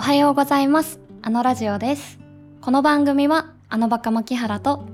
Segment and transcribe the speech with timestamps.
[0.00, 0.98] おはようございます。
[1.20, 2.18] あのラジオです。
[2.62, 4.88] この番組は、あのバカ牧原と、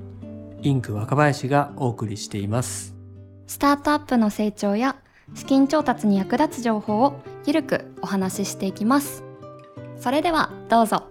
[0.62, 2.93] インク若林がお送りしています。
[3.46, 4.96] スタートアップの成長や
[5.32, 9.22] 資金調達に役立つ情報をゆるくお話ししていきます。
[9.96, 11.05] それではどうぞ。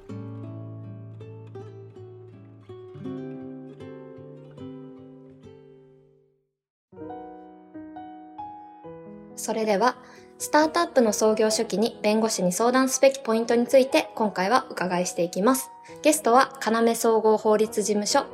[9.38, 9.96] それでは、
[10.38, 15.71] スタートアップの創業初期に弁護士に相談すべきポイントについて今回は伺いしていきます。
[16.02, 18.26] ゲストは、要総合法律事務所、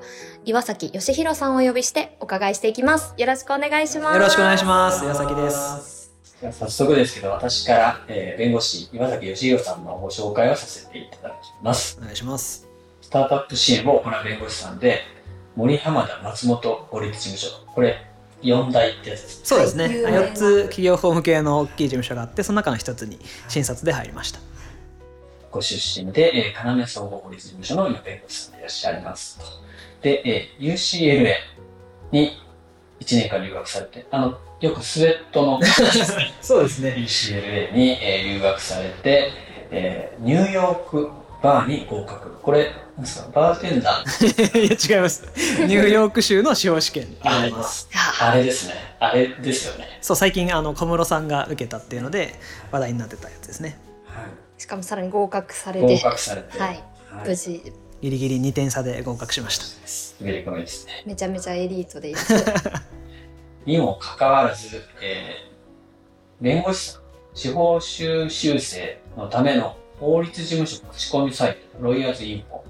[0.44, 3.14] 岩崎義弘さんをお呼びしてお伺いしていきます。
[3.18, 4.16] よろしくお願いします。
[4.16, 5.06] よろしくお願いします。
[5.06, 6.12] 岩崎です。
[6.52, 12.00] 早速ですけど、私から、えー弁護士岩崎義弘さんのご紹介をさせていただきます。
[12.00, 12.68] お願いします。
[13.02, 15.02] スタートアップ支援を行う弁護士さんで、
[15.56, 17.66] 森浜田松本法律事務所。
[17.76, 18.11] これ、
[18.42, 19.42] 4大ってやつです。
[19.44, 19.86] そうですね。
[19.86, 24.40] はい有名な4つ企業法務系の大きい事務所があって、その中の一つに診察で入りました。
[25.52, 29.46] ご出身で、えー、要総合法律事務所の今弁護士さんでいらっしゃいますと。
[30.02, 31.34] で、えー UCLA
[32.12, 32.38] に
[33.02, 35.60] 1年間留学されて、あの、よくスウェットの
[36.42, 36.96] そうですね。
[36.98, 39.32] UCLA に、えー留学されて、
[39.72, 41.10] えーニューヨーク
[41.44, 42.38] バーに合格。
[42.42, 45.24] これ、なんですか、バーテンダー いや、違います。
[45.66, 47.90] ニューヨーク州の司法試験になります。
[48.20, 48.76] あれですね。
[49.00, 50.00] あれですよね。
[50.02, 52.36] そう、最近、あの、小室さんが受けたっていうので、
[52.72, 53.80] 話題になってたやつですね。
[54.58, 56.84] しかもさらに合格され合て、格されて、はい、はい
[57.28, 59.66] 無事、ギリギリ2点差で合格しました。
[60.24, 62.14] めちゃめちゃエリートで。
[63.66, 65.52] にもかかわらず、えー
[66.42, 66.98] 弁護士
[67.36, 72.62] 司法修習生のための法律事務所口コミサイト、ロイヤーズインフォ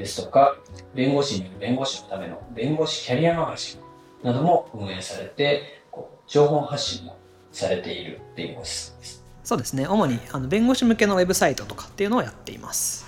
[0.00, 0.56] ですとか、
[0.94, 3.76] 弁護士による弁護士のための弁護士キャリアマガジ
[4.22, 7.16] ンなども運営されて、こう情報発信も
[7.52, 9.24] されている弁護士さんです。
[9.44, 9.86] そうですね。
[9.86, 13.06] 主にあの弁護士向けのウェブサイトとかっていうのをやっています。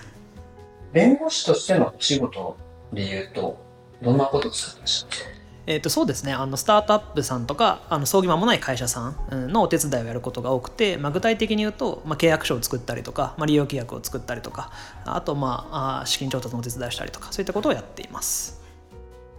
[0.92, 2.56] 弁護士としてのお仕事
[2.92, 3.58] で言うと、
[4.02, 14.72] どんなことをされてましたえー、とそうですねあのスタートアップさんとかあの創業間もない会社さんのお手伝いをやることが多くて、まあ、具体的に言うと、まあ、契約書を作ったりとか、まあ、利用規約を作ったりとか
[15.04, 18.60] あと、まあ、あ資金調達のお手伝いしたりとかそういったことをやっています。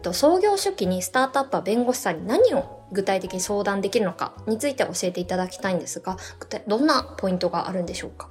[0.01, 6.17] と創業初期にスタートアップは弁護士さんに何を具体的に相談できるのかについて教えていただきたいんですが
[6.67, 8.29] どんなポイントがあるんでしょうか？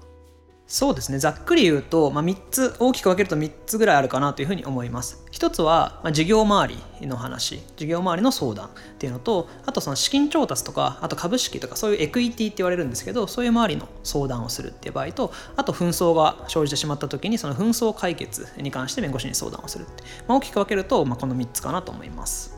[0.73, 1.19] そうですね。
[1.19, 5.23] ざっくり言うと、まあ、3つ大きく分けると3つぐらいあるかなというふうに思います。
[5.31, 7.61] 一つは、まあ、事業周りの話。
[7.77, 22.57] 事業周りの相談っていうのとあとその資金調達とかあと株式とかそういうエクイティって言われるんですけどそういう周りの相談をするっていう場合とあと紛争が生じてしまった時にその紛争解決に関して弁護士に相談をするって、まあ、大きく分けると、まあ、この3つかなと思います。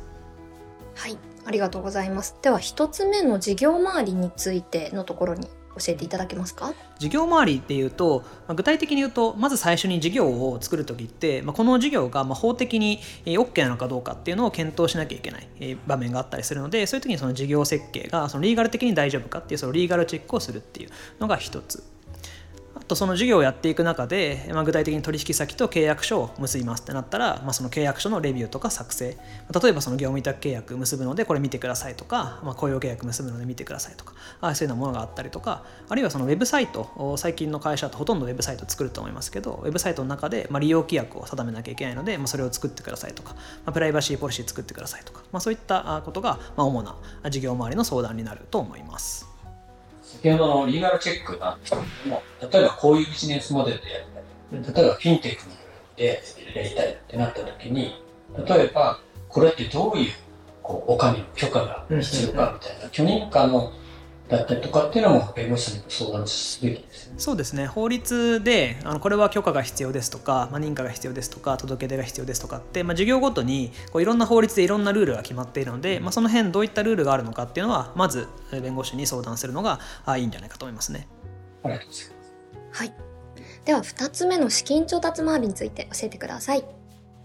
[0.94, 1.18] はい。
[1.46, 2.36] ありがとうございます。
[2.42, 5.48] では一つ目の事業周りについてのところに
[5.78, 6.72] 教えていただけますか？
[6.98, 20.90] 事業周りっていうと、まあ具体的に言うとまず最初に事業を作る時って、まあ、この事業がまあ法的に OK なのかどうかっていうのを検討しなきゃいけない場面があったりするのでそういう時にその事業設計がそのリーガル的に大丈夫かっていうそのリーガルチェックをするっていう
[21.20, 21.82] のが一つ。
[22.86, 29.16] とその事業をやっていく中で、まあ、具体的に取引先と契約書を結びますってなったら、まあ、その契約書のレビューとか作成
[29.62, 46.96] 例えばその業務委託契約結ぶのでこれ見てくださいとか、まあ、雇用契約結ぶので見てくださいとかあそういうようなものがあったりとかあるいはそのウェブサイト最近の会社だとほとんどウェブサイト作ると思いますけどウェブサイトの中で、まあ、利用規約を定めなきゃいけないので、まあ、それを作ってくださいとか、まあ、プライバシーポリシー作ってくださいとか、まあ、そういったことが、ま、主な
[47.30, 49.33] 事業周りの相談になると思います。
[50.22, 54.04] 先ほどのリーガルチェックなんですけども、例えばこういうビジネスモデルでやり
[54.62, 54.74] たい。
[54.74, 55.42] 例えばフィンテック
[55.96, 56.22] で
[56.54, 58.02] やりたいってなった時に、
[58.46, 60.12] 例えばこれってどういう
[60.62, 63.72] こうお金の許可が必要かみたいな、許認可の
[64.28, 67.18] だったりとかっていうのも弁護士さんに相談すべきですよね。
[67.18, 81.06] そうですね法律であのこれは許可が必要ですとか、まあ、認可が必要ですとか届け出が必要ですとかって、まあ、事業ごとにこういろんな法律でいろんなルールが決まっているので、まあ、その辺どういったルールがあるのかっていうのはまずえー弁護士に相談するのがあいいんじゃないかと思いますね。
[81.62, 82.14] ありがとうございます。
[82.72, 83.14] はい
[83.64, 86.64] では二つ目の資金調達周りについて教えてください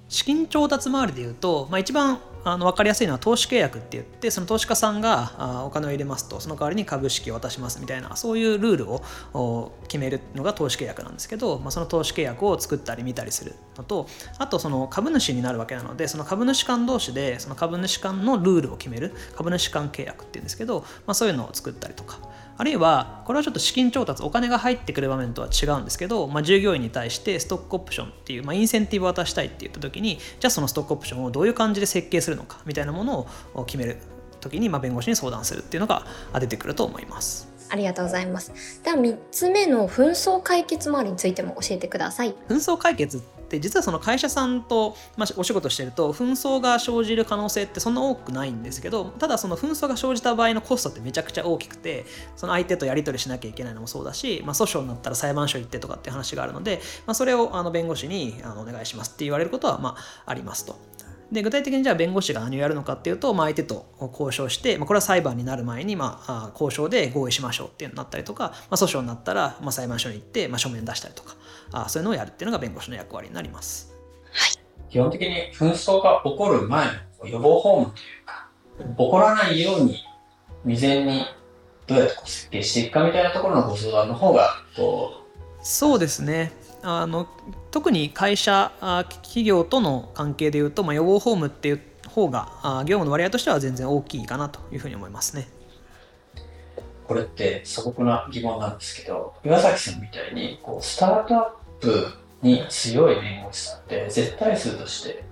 [0.08, 14.08] 資金調達周りでいうと、まあ、一番あの分かりやすいのは投資契約って言ってその投資家さんがあお金を入れますとその代わりに株式を渡しますみたいなそういうルールを決めるのが投資契約なんですけど、まあ、その投資契約を作ったり見たりするのと
[14.38, 22.20] あとその株主になるわけなのでその株主間同士でその株主間のルールを決める株主間契約っていうんですけど、まあ、そういうのを作ったりとか。
[22.60, 34.00] あるいはこれはちょっと資金調達お金が入ってくる場面とは違うんですけど、まあ、従業員に対してストックオプションっていう、まあ、インセンティブを渡したいって言った時にじゃあそのストックオプションをどういう感じで設計するのかみたいなものを決める
[34.42, 36.06] 時に、まあ、弁護士に相談するっていうのが
[36.38, 37.48] 出てくると思います。
[37.70, 38.84] ありがとうございます。
[38.84, 42.36] では3つ目の紛争解決周りについても教えてください。
[42.50, 52.06] 紛争解決って実はその会社さんと、まあ、お仕事してると紛争が生じる可能性ってそんな多くないんですけどただその紛争が生じた場合のコストってめちゃくちゃ大きくて
[52.36, 59.96] その相手とやり取りしなきゃいけないのもそうだし、まあ、訴訟になったら裁判所行ってとかって話があるので、まあ、それをあの弁護士にあのお願いしますって言われることはま
[60.26, 60.78] ありますと。
[61.32, 71.36] で具体的にじゃあ弁護士が何をやるのかっていうと、まあ、相手と交渉して、まあ、これは裁判になる前に、まあ、交渉で合意しましょうっていうのになったりとか、まあ、訴訟になったら、まあ、裁判所に行って、まあ、書面出したりとか
[71.72, 73.94] あそういうのをやるっていうのが弁護士の役割になります。
[74.90, 76.88] 基本的に紛争が起こる前
[77.22, 78.50] の予防法務というか、
[78.98, 80.04] 起こらないように
[80.66, 81.26] 未然に
[81.86, 87.28] どうやって設計していくかみたいなところのご相談の方がこうそうですねあの
[87.72, 88.72] 特に会社
[89.24, 95.48] 企業との関係でいうと、まあ、予防ホームっていう方が業務の割合としては全然大きいかなというふうに思いますね。
[97.08, 101.52] これって素朴な疑問なんですけど岩崎さんみたいにこうスタートアッ
[101.82, 102.08] プ
[102.44, 105.24] に強い弁護士さんって絶対数として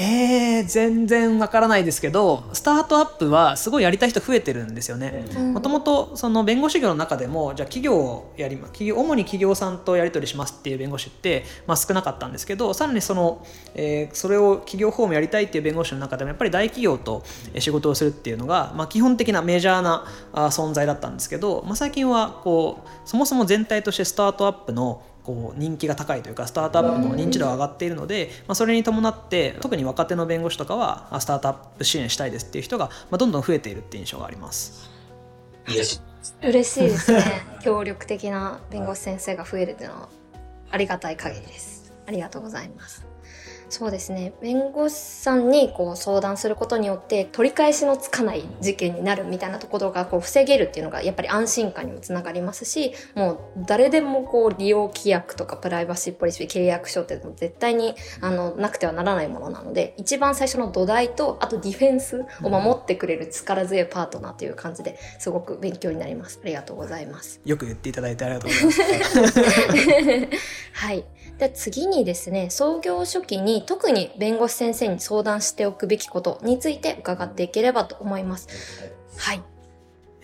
[0.00, 5.24] えー、全然わからないですけどスタートアップはすごいやりたい人増えてるんですよね。
[5.52, 17.24] もともとその弁護士業の中でもじゃあ企業をやり企業主に企業さんとやり取りしますっていう弁護士って、まあ、少なかったんですけどさらにその、えー、それを企業法務やりたいっていう弁護士の中でもやっぱり大企業と
[17.58, 34.90] 仕事をするっていうのが、まあ、基本的なメジャーな存在だったんですけど、まあ、最近はこうそもそも全体としてスタートアップのこう人気が高いというかスタートアップの認知度が上がっているので、まあ、それに伴って特に若手の弁護士とかはスタートアップ支援したいですっていう人が、まあ、どんどん増えているっていう印象があります。
[36.42, 37.22] 嬉しいですね。
[37.62, 40.08] 協力的な弁護士先生が増えるっていうのは
[40.70, 41.92] ありがたい限りです。
[42.06, 43.07] ありがとうございます
[43.68, 44.32] そうですね。
[44.40, 66.40] 弁護士さんにこう相談することによって取り返しのつかない事件になるみたいなところがこう防げるっていうのがやっぱり安心感にもつながりますしもう誰でもこう利用規約とかプライバシーポリシー契約書って絶対にあのなくてはならないものなので一番最初の土台とあとディフェンスを守ってくれる力強いパートナーという感じですごく勉強になります。
[66.42, 67.40] ありがとうございます。
[67.44, 69.40] よく言っていただいてありがとうございます。
[70.72, 71.04] はい
[71.38, 78.48] で次にですね創業初期に特に弁護士先生に相談しておくべきことについて伺っていければと思います。
[79.16, 79.42] はい。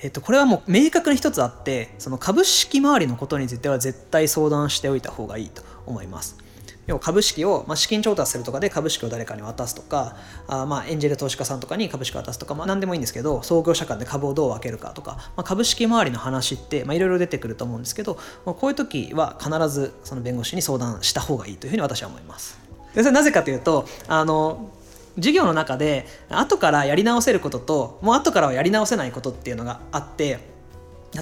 [0.03, 6.44] えっと、これはもう明確に一つあってその株式周りのことについては絶対相談しておいた方がいいと思います。
[6.87, 10.17] 要は株式を、まあ、資金調達するとかで株式を誰かに渡すとか
[10.47, 22.59] あまあエンジェル投資家さんとかに株式を渡すとか、まあ、何でもいいんですけど創業者間で株をどう分けるかとか、まあ、株式周りの話っていろいろ出てくると思うんですけど、まあ、こういう時は必ずその弁護士に相談した方がいいというふうに私は思います。
[22.95, 24.71] でそれなぜかというとあの
[25.17, 30.54] 授業の中で後からやり直せることともう後からはやり直せないことっていうのがあって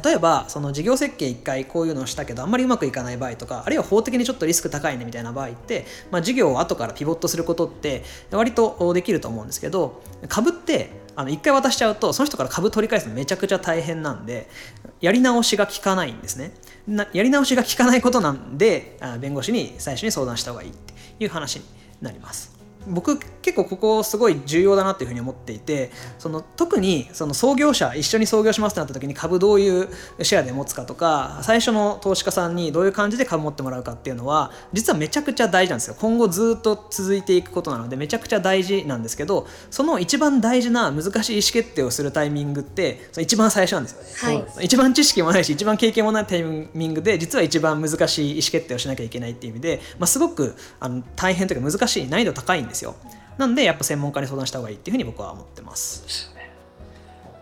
[0.04, 14.48] 例えばその事業設計1回こういうのをしたけどあんまりうまくいかない場合とかあるいは法的にちょっとリスク高いねみたいな場合って、まあ、事業を後からピボットすることって割とできると思うんですけど株ってあの1回渡しちゃうとその人から株取り返すのめちゃくちゃ大変なんで
[15.00, 16.52] やり直しが効かないんですね。
[17.12, 21.64] やり直しが効かないことなんで弁護士に最初に相談した方がいいっていう話に
[22.00, 22.51] なります。
[22.86, 29.88] 僕結構ここすごい重要だなっていうふうに思っていてその特にその創業者一緒に創業しますってなった時に株どういう
[30.22, 35.96] シェアで持つかとか最初の投資家さんにどういう感じで株持ってもらうかっていうのは実はめちゃくちゃ大事なんですよ。
[35.98, 44.02] 今後ずっと続いていくことなのでめちゃくちゃ大事なんですけどその一番大事な難しい意思決定をするタイミングってその一番最初なんですよ
[44.32, 52.94] ね、はい、一番知識もないし一番経験もないタイミングで実は一番難しい意思決定をしなきゃいけないっていう意味で、まあ、すごくあの大変というか難しい難易度高いんですですよ。
[53.38, 56.32] なんでやっぱ専門家に相談した方がいいっていうふうに僕は思ってます。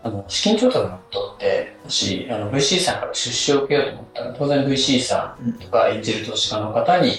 [0.03, 7.13] あの資金調達のことってもしあの VC さんから出資を受けようと思ったら当然 VC さんとかエンジェル投資家の方に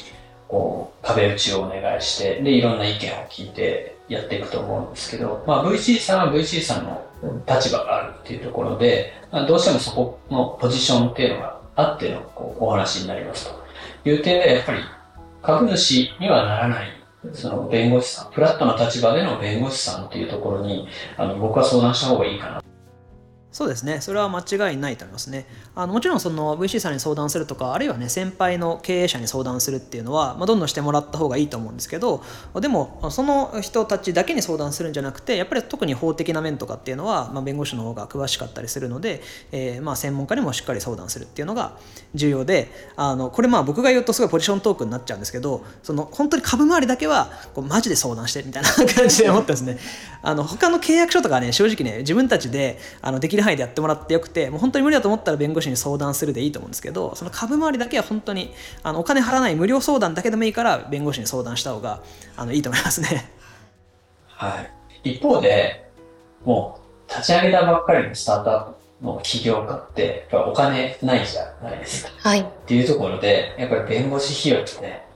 [0.49, 7.07] こう壁打ちをお願いしてでいろんな意見を聞いてやっていくと思うんですけど、まあ、VC さんは VC さんの
[7.47, 13.63] 立場があるっていうところで、まあ、どうしてもそこのポジションっていうのがあってのこうお話になりますと。
[14.05, 14.81] いう点でやっぱり
[15.43, 17.02] 株主にはならない
[17.33, 22.72] その弁護士さん、フラットな立場での弁護士さんっていうところに、あの、僕は相談した方がいいかな。
[23.53, 25.47] そうですね、それは間違いないと思いますね。
[25.75, 32.23] あのもちろんその VC さんに相談するとか、あるいはね、先輩の経営者に相談するっていうのは、まあ、どんどんしてもらった方がいいと思うんですけど、
[32.61, 39.21] でも、その人たちだけに相談するんじゃなくて、やっぱり特に法的な面とかっていうのは、まあ、弁護士の方が詳しかったりするので、
[39.53, 41.77] えー、まあ専門家にもしっかり相談するっていうのが
[42.15, 49.79] 重要で、あのこれまあ僕が言うとすごいポジショントークになっちゃうんですけど、その本当に株回りだけはこうマジで相談してみたいな感じで思ってますね。
[50.23, 62.03] あの他の契約書とかね、正直ね、自分たちであのできるる範囲でやってもらってよくてもう本当に無理だと思ったら弁護士に相談するでいいと思うんですけどその株回りだけは本当にあのお金払わない無料相談だけでもいいから弁護士に相談した方が
[62.37, 63.31] あのいいと思いますね。
[64.43, 64.61] は
[65.05, 65.11] い。
[65.11, 65.89] 一方で、
[66.45, 72.13] もう、立ち上げたばっかりのスタートアップの起業家って、やっぱお金ないじゃないですか。
[72.17, 72.41] はい。
[72.41, 75.07] っていうところで、やっぱり弁護士費用ってね、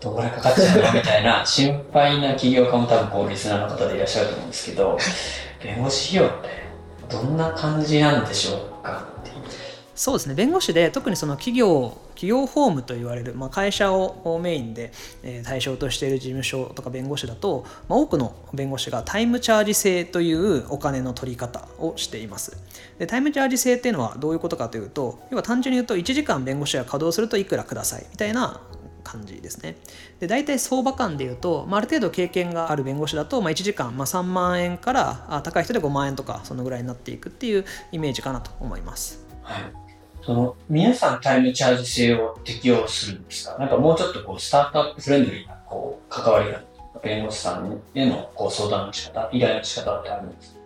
[0.00, 4.98] どこらかかっちゃうのみたいな心配な起業家も多分こうリスナーの方でいらっしゃると思うんですけど、
[5.62, 6.48] 弁護士費用って
[7.10, 9.30] どんな感じなんでしょうかって。
[9.94, 22.56] そうですね弁護士で特にその企業企業法務と言われる、まあ、会社をメインで、え対象としている事務所とか弁護士だと、まあ、多くの弁護士がタイムチャージ制というお金の取り方をしています
[22.98, 28.60] でタイムチャージ制っていうのはどういうことかというと要は単純に言うと1時間弁護士が稼働するといくらくださいみたいな
[29.02, 29.76] 感じですね。
[30.20, 39.26] で大体相場感でいうと、まあ、ある程度経験がある弁護士だと、まあ、1時間、まあ、3万円からあ高い人で5万円とかそのぐらいになっていくっていうイメージかなと思います。
[39.42, 39.62] はい。
[40.22, 43.56] その、皆さんタイムチャージ制を適用するんですか？
[43.58, 46.62] なんかもうちょっとこう、スタートアップフレンドリーな、こう、関わりが、
[47.02, 50.59] 弁護士さんへのこう相談の仕方、依頼の仕方ってあるんですか？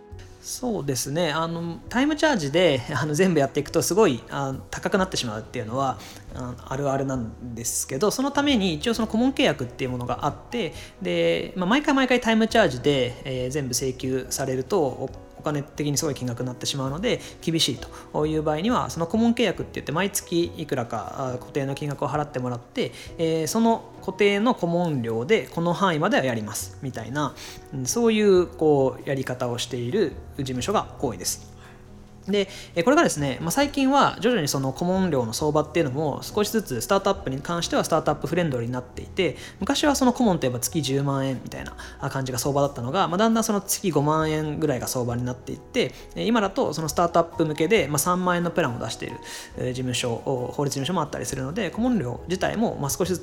[0.45, 1.31] そうですね。
[1.31, 5.97] あのタイムチャージで あの全部やっていくとすごいあ高くなってしまうっていうのは
[6.35, 15.09] ああるあるなんですけどそのために一応その顧問契約っていうものがあってで、まあ、毎回毎回タイムチャージで、えー全部請求されると
[15.45, 17.79] 金的にすごい金額になってしまうので厳しい
[18.11, 27.33] という場合にはその顧問契約って言って毎月いくらか固定の金額を払ってもらって、えその固定の顧問料でこの範囲まではやりますみたいな
[27.85, 31.54] そういうこうやり方をしている事務所が多いです。
[32.27, 32.47] で
[32.83, 41.75] これがですね、まあ、最近は徐々にその顧問料の相場っていうのも少しずつスタートアップに関してはスタートアップフレンドリーになっていて昔はその顧問といえば月10万円みたいな
[42.09, 49.17] 感じが相場だったのが、まあ、だんだんその月5万円ぐらいが相場になっていって今だとそのスタートアップ向けで、まあ、3万円のプランを出している
[49.57, 53.19] 事務所法律事務所もあったりするので顧問料自体もまあ少しず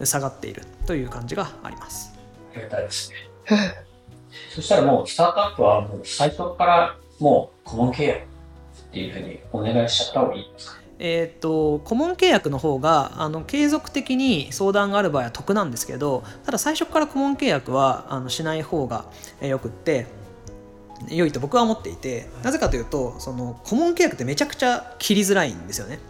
[0.00, 2.14] つ下がっているという感じがあります。
[2.56, 3.88] ありたいですね。
[4.54, 8.37] そしたらもう、スタートアップはもう最初からもう顧問契約
[8.90, 10.78] っていうふうにお願いしちゃった方がいいですか？
[11.00, 19.04] えー、と顧問契約の方があの継続的に相談がある場合は得なんですけどただ最初から顧問契約はあのしない方が
[19.40, 20.06] よくって
[21.08, 26.00] 良いと僕は思っていてなぜかというとその顧問契約ってめちゃくちゃ切りづらいんですよね。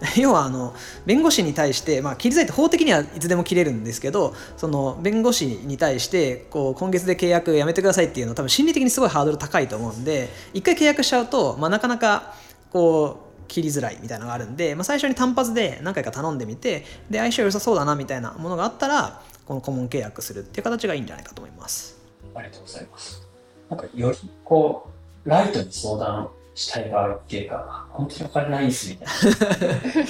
[0.18, 0.74] 要はあの
[1.06, 12.34] 弁護士に対して、まあ、切りづらいって法的にはいつでも切れるんですけどその弁護士に対してこう今月で契約やめてくださいっていうのは多分心理的にすごいハードル高いと思うんで一回契約しちゃうと、まあ、なかなか
[12.72, 21.98] こう切りづらいみたいなのがあるんで、まあ、最初に単発で何回か頼んでみてで相性良さそうだなみたいなものがあったらこの顧問契約するっていう形がいいんじゃないかと思います。
[22.34, 23.22] ありがとうございます。
[23.68, 24.90] なんかよりこ
[25.24, 30.04] う、ライトに相談したい場合っていうか、本当にお金ないんですみたいな。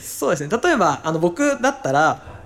[0.00, 2.38] そうですね例えばあの僕だったら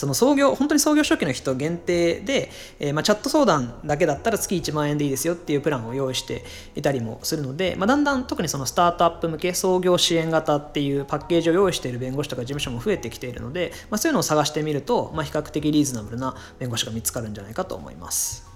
[0.00, 6.42] その創業本当に創業初期の人限定で、えーまあ、チャット相談だけだったら月1万円でいいですよっていうプランを用意して
[6.74, 18.48] いたりもするので、まあ、だんだん特にそのスタートアップ向け創業支援型っていうパッケージを用意している弁護士とか事務所も増えてきているので、まあ、そういうのを探してみると、まあ、比較的リーズナブルな弁護士が見つかるんじゃないかと思います。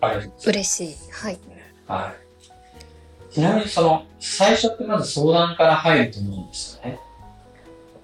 [0.00, 0.70] ありがとうございます。
[0.70, 1.10] 嬉しい。
[1.10, 1.38] はい。
[1.86, 2.25] はい。
[3.30, 7.00] ちなみにその、最初ってまず相談から入ると思うんですよね。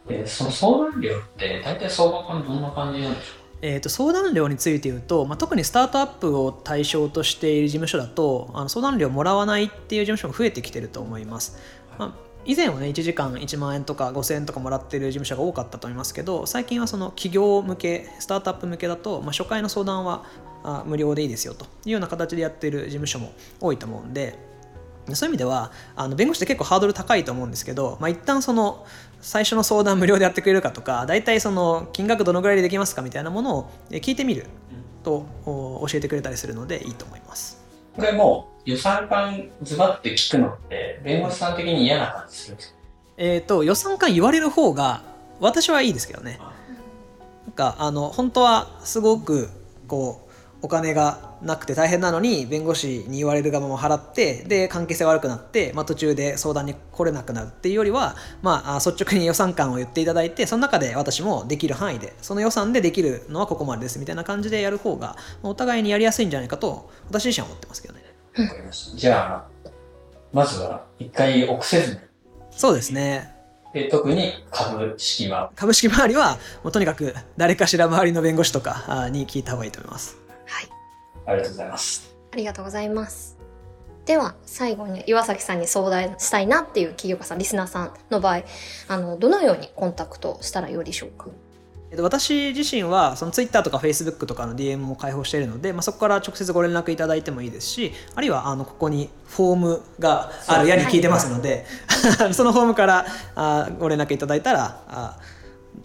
[0.08, 11.56] で、その相談料って大体相場感どんな感じなんでしょえー、と相談料について言うと、まあ、特にスタートアップを対象としている事務所だとあの相談料もらわないっていう事務所も増えてきてると思います。
[11.96, 20.24] まあ以前はね1時間1万円とか5000円とかもらってる事務所が多かったと思いますけど最近はその企業向けスタートアップ向けだと、まあ、初回の相談は
[20.64, 24.36] あ無料でいいですよというような形でやってる事務所も多いと思うんで
[25.14, 28.86] そういう意味ではあの弁護士って結構ハードル高いと思うんですけど、まあ、一旦その
[29.20, 34.46] 最初の相談無料でやってくれるかとか大体その金額どのぐらいでできますかみたいなものをえ聞いてみる
[35.02, 37.60] とお教えてくれたりするのでいいと思います。
[37.96, 42.74] うこれもう予算感ズバって聞くのって、弁護士さん的に嫌な感じするんですか？
[43.16, 45.02] えっ、と予算感言われる方が
[45.40, 46.38] 私はいいですけどね。
[47.46, 49.50] なんかあの本当はすごく
[49.88, 50.31] こう
[50.62, 68.02] お金がなくて大変なのに弁護士に言われる側も払ってで関係性悪くなって、まあ、途中で相談に来れなくなるっていうよりは、まあ、あ率直に予算感を言っていただいてその中で私もできる範囲でその予算でできるのはここまでですみたいな感じでやる方がまあお互いにやりやすいんじゃないかと私自身は思ってますけどね。
[68.38, 68.96] わかりました。
[68.96, 69.70] じゃあ、
[70.32, 72.00] まずは一回臆せずに。
[72.50, 73.34] そうですね
[73.74, 75.50] で、特に株式は。
[75.56, 80.21] 株式周りはもうとにかく誰かしら周りの弁護士とかあに聞いた方がいいと思います。
[81.26, 81.36] はい。
[81.36, 82.14] ありがとうございます。
[82.32, 83.42] ありがとうございます。
[84.04, 88.42] では最後に岩崎さんに相談したいなっていう企業家さんリスナーさんの場合
[88.88, 91.26] あのどのようにコンタクトしたらよいでしょうか？
[91.92, 101.66] えっと私自身はその Twitter とか Facebook とかの DM も開放しているので、まあ、そこから直接ご連絡いただいてもいいですしあるいはあのここにフォームがあるやに聞いてますので、
[102.32, 105.20] そのフォームからあご連絡いただいたらあ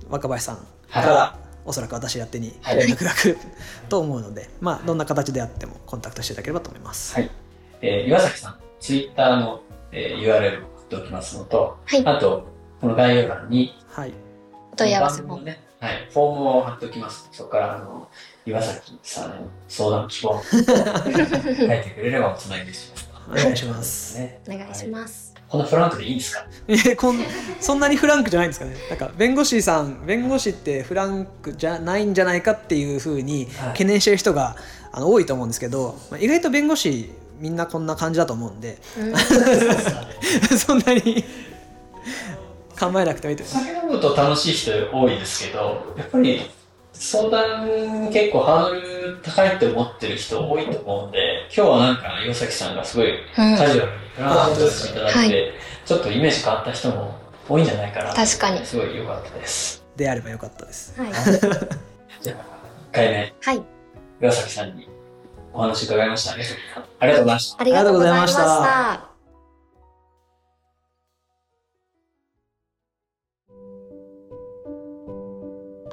[0.09, 3.37] 若林さんから、はおそらく私宛てにはい連絡が来る
[3.89, 7.13] と思うので、まあ、どんな形であってもコンタクトしていただければと思います。
[7.13, 7.29] はい。
[7.81, 12.47] えー岩崎さん、ツイッターの、えー URL を送っておきますのと、はいあと、
[12.79, 14.13] この概要欄に、はい、
[14.71, 17.27] お問い合わせもね、はい、フォームを貼っておきます。
[17.31, 18.07] そこから、あの、
[18.45, 23.07] 岩崎さんへの相談希望、 書いてくれればおつなぎします。
[23.29, 24.17] お願いします。
[24.17, 24.41] ね。
[24.47, 24.87] お願いしす。
[24.87, 26.45] ます、こんなフランクでいいんですか？
[26.67, 27.19] えこん
[27.61, 28.75] そんなにフランクじゃないんですかね。
[28.89, 33.69] なんか弁護士さん弁護士ってフランクじゃないんじゃないかっていうふうにはい。
[33.69, 34.55] 懸念してる人が
[34.91, 38.77] あの多いと思うんですけど、まあ、意外と弁護士みんなこんな感じだと思うんで。
[38.99, 39.13] うん。
[40.57, 41.23] そんなに
[42.75, 46.41] 構えなくてもいいと酒飲むと楽しい人多いですけど、やっぱり
[46.93, 55.53] 相談結構ハードル高いって思ってる人多いと思うんで、今日はなんか岩崎さんがすごいカジュアルにフランクとしていただいて、はい。
[55.85, 57.15] ちょっとイメージ変わった人も
[57.47, 58.13] 多いんじゃないかな。
[58.13, 58.65] 確かに。
[58.65, 59.85] すごい良かったです。
[59.95, 60.99] であればよかったです。
[60.99, 61.11] はい、
[62.21, 62.35] じゃあ、
[62.91, 63.63] 1回目、はい、
[64.21, 64.87] 岩崎さんに
[65.53, 66.33] お話伺いました。
[66.33, 67.61] ありがとうございました。
[67.61, 69.17] ありがとうございましありがとうございまた。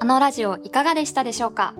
[0.00, 1.75] あのラジオいかがでしたでしょうか？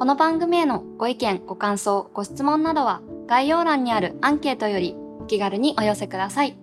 [0.00, 6.58] この番組へのご意見、ご感想、ご質問などは概要欄にあるアンケートよりお気軽にお寄せください。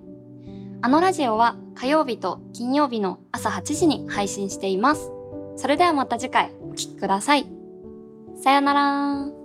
[0.81, 5.09] あのラジオは火曜日と金曜日の朝8時に配信しています。
[5.55, 7.47] それではまた次回お聴きください。
[8.43, 9.36] さよなら